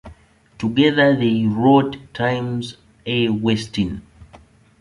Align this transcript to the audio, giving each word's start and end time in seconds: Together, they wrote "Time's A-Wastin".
Together, 0.57 1.15
they 1.15 1.45
wrote 1.45 1.97
"Time's 2.15 2.77
A-Wastin". 3.05 4.01